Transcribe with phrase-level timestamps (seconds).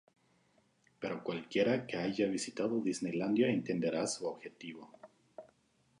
[0.99, 4.91] Pero cualquiera que haya visitado Disneylandia entenderá su objetivo".